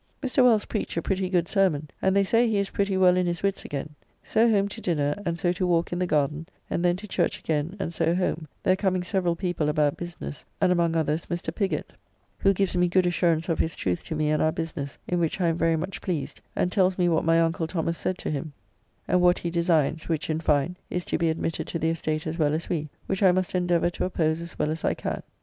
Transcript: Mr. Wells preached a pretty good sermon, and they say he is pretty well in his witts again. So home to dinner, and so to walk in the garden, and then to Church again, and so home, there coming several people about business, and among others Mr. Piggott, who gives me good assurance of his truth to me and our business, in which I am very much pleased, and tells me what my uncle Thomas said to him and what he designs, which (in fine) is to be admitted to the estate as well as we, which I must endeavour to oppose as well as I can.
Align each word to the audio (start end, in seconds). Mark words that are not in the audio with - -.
Mr. 0.23 0.43
Wells 0.43 0.65
preached 0.65 0.97
a 0.97 1.01
pretty 1.03 1.29
good 1.29 1.47
sermon, 1.47 1.87
and 2.01 2.15
they 2.15 2.23
say 2.23 2.47
he 2.47 2.57
is 2.57 2.71
pretty 2.71 2.97
well 2.97 3.15
in 3.17 3.27
his 3.27 3.43
witts 3.43 3.63
again. 3.63 3.93
So 4.23 4.49
home 4.49 4.67
to 4.69 4.81
dinner, 4.81 5.13
and 5.27 5.37
so 5.37 5.51
to 5.51 5.67
walk 5.67 5.93
in 5.93 5.99
the 5.99 6.07
garden, 6.07 6.47
and 6.71 6.83
then 6.83 6.95
to 6.95 7.07
Church 7.07 7.37
again, 7.37 7.75
and 7.79 7.93
so 7.93 8.15
home, 8.15 8.47
there 8.63 8.75
coming 8.75 9.03
several 9.03 9.35
people 9.35 9.69
about 9.69 9.97
business, 9.97 10.43
and 10.59 10.71
among 10.71 10.95
others 10.95 11.27
Mr. 11.27 11.53
Piggott, 11.53 11.93
who 12.39 12.51
gives 12.51 12.75
me 12.75 12.87
good 12.87 13.05
assurance 13.05 13.47
of 13.47 13.59
his 13.59 13.75
truth 13.75 14.03
to 14.05 14.15
me 14.15 14.31
and 14.31 14.41
our 14.41 14.51
business, 14.51 14.97
in 15.07 15.19
which 15.19 15.39
I 15.39 15.49
am 15.49 15.57
very 15.59 15.75
much 15.75 16.01
pleased, 16.01 16.41
and 16.55 16.71
tells 16.71 16.97
me 16.97 17.07
what 17.07 17.23
my 17.23 17.39
uncle 17.39 17.67
Thomas 17.67 17.95
said 17.95 18.17
to 18.17 18.31
him 18.31 18.53
and 19.07 19.21
what 19.21 19.37
he 19.37 19.51
designs, 19.51 20.09
which 20.09 20.31
(in 20.31 20.39
fine) 20.39 20.77
is 20.89 21.05
to 21.05 21.19
be 21.19 21.29
admitted 21.29 21.67
to 21.67 21.77
the 21.77 21.91
estate 21.91 22.25
as 22.25 22.39
well 22.39 22.55
as 22.55 22.69
we, 22.69 22.89
which 23.05 23.21
I 23.21 23.31
must 23.31 23.53
endeavour 23.53 23.91
to 23.91 24.05
oppose 24.05 24.41
as 24.41 24.57
well 24.57 24.71
as 24.71 24.83
I 24.83 24.95
can. 24.95 25.21